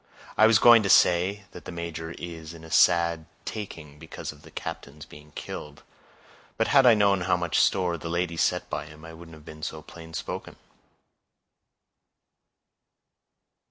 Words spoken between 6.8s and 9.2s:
I known how much store the lady set by him, I